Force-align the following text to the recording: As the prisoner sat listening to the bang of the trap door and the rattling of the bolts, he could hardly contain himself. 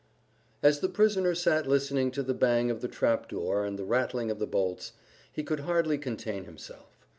As 0.63 0.79
the 0.79 0.89
prisoner 0.89 1.35
sat 1.35 1.67
listening 1.69 2.09
to 2.13 2.23
the 2.23 2.33
bang 2.33 2.71
of 2.71 2.81
the 2.81 2.87
trap 2.87 3.29
door 3.29 3.63
and 3.63 3.77
the 3.77 3.83
rattling 3.85 4.31
of 4.31 4.39
the 4.39 4.47
bolts, 4.47 4.93
he 5.31 5.43
could 5.43 5.59
hardly 5.59 5.99
contain 5.99 6.45
himself. 6.45 6.97